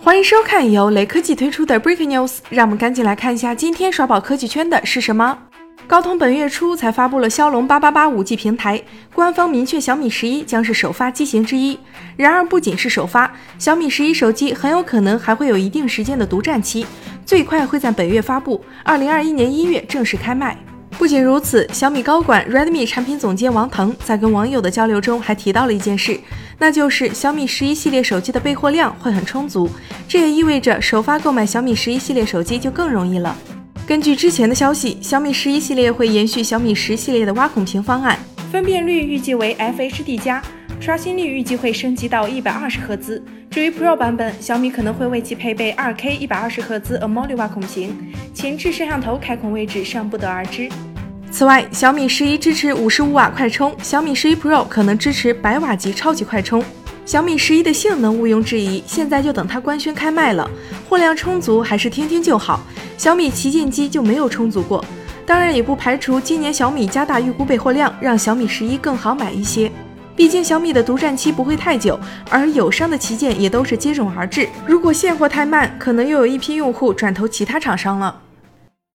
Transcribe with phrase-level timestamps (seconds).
[0.00, 5.36] 欢迎收看由雷科技推出的 Breaking News，让我们赶紧来看一下今天刷爆科技圈的是什么。
[5.88, 8.80] 高通本月初才发布了骁龙八八八五 G 平台，
[9.12, 11.76] 官方明确小米十一将是首发机型之一。
[12.16, 16.86] 然而，不仅是首发，小米十一手机很有可能还会有一定时间的独占期，
[17.26, 20.56] 最快会在本月发布，二零二一年一月正式开卖。
[20.98, 26.18] 不仅如此，小米高管 Redmi 产品总监王腾在跟网友的交流中还提到了一件事，
[26.58, 29.70] 那就是小米十一系列手机的备货量会很充足，
[30.08, 33.36] 这也意味着首发购买小米十一系列手机就更容易了。
[33.86, 38.18] 根据之前的消息，小米十一系列会延续小米十系列的挖孔屏方案，
[38.50, 40.42] 分辨率预计为 FHD 加，
[40.80, 43.22] 刷新率预计会升级到一百二十赫兹。
[43.48, 47.96] 至于 Pro 版本，小米可能会为其配备 2K 一百二十赫兹 AMOLED 挖孔屏，
[48.34, 50.68] 前置摄像头开孔位置尚不得而知。
[51.30, 56.64] 此外，小米十一支持五十五瓦快充，小米十一 Pro 可能支持百瓦级超级快充。
[57.04, 60.50] 小米十一的性能毋庸置疑，现在就等它官宣开卖了。
[60.88, 62.60] 货量充足还是听听就好，
[62.96, 64.84] 小米旗舰机就没有充足过。
[65.24, 69.70] 当然，也不排除今年小米加大预估备货量，让小米十一更好买一些。
[70.16, 74.48] 毕竟小米的独占期不会太久，而友商的旗舰也都是接踵而至。
[74.66, 78.22] 如果现货太慢，可能又有一批用户转投其他厂商了。